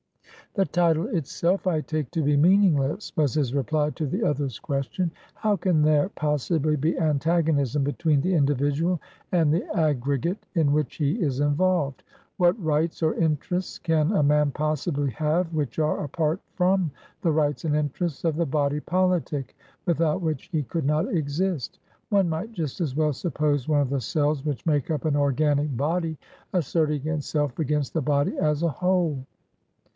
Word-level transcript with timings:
"The 0.55 0.65
title 0.65 1.07
itself 1.09 1.65
I 1.67 1.79
take 1.79 2.11
to 2.11 2.23
be 2.23 2.35
meaningless," 2.35 3.15
was 3.15 3.35
his 3.35 3.53
reply 3.53 3.91
to 3.91 4.05
the 4.05 4.23
other's 4.27 4.57
question. 4.59 5.11
"How 5.35 5.55
can 5.55 5.83
there 5.83 6.09
possibly 6.09 6.75
be 6.75 6.97
antagonism 6.99 7.83
between 7.83 8.19
the 8.19 8.33
individual 8.33 8.99
and 9.31 9.53
the 9.53 9.63
aggregate 9.77 10.39
in 10.55 10.73
which 10.73 10.95
he 10.95 11.21
is 11.21 11.39
involved? 11.39 12.03
What 12.35 12.61
rights 12.61 13.01
or 13.01 13.13
interests 13.15 13.77
can 13.77 14.11
a 14.11 14.23
man 14.23 14.51
possibly 14.51 15.11
have 15.11 15.53
which 15.53 15.79
are 15.79 16.03
apart 16.03 16.41
from 16.55 16.91
the 17.21 17.31
rights 17.31 17.63
and 17.63 17.75
interests 17.75 18.25
of 18.25 18.35
the 18.35 18.45
body 18.45 18.81
politic 18.81 19.55
without 19.85 20.19
which 20.21 20.49
he 20.51 20.63
could 20.63 20.83
not 20.85 21.07
exist? 21.15 21.79
One 22.09 22.27
might 22.27 22.51
just 22.51 22.81
as 22.81 22.95
well 22.95 23.13
suppose 23.13 23.69
one 23.69 23.81
of 23.81 23.91
the 23.91 24.01
cells 24.01 24.43
which 24.43 24.65
make 24.65 24.89
up 24.91 25.05
an 25.05 25.15
organic 25.15 25.77
body 25.77 26.17
asserting 26.51 27.07
itself 27.07 27.57
against 27.59 27.93
the 27.93 28.01
body 28.01 28.35
as 28.39 28.63
a 28.63 28.67
whole." 28.69 29.23